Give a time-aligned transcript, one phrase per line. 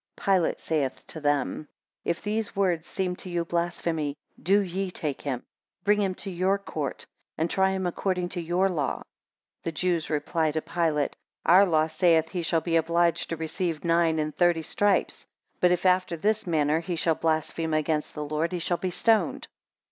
[0.17, 1.67] 13 Pilate saith to them,
[2.03, 5.43] If these words seem to you blasphemy, do ye take him,
[5.83, 7.05] bring him to your court,
[7.37, 8.93] and try him according to your law.
[8.93, 9.05] 14
[9.61, 14.17] The Jews reply to Pilate, Our law saith, he shall be obliged to receive nine
[14.17, 15.27] and thirty stripes,
[15.59, 19.47] but if after this manner he shall blaspheme against the Lord, he shall be stoned.